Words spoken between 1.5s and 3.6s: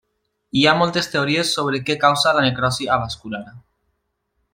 sobre què causa la necrosi avascular.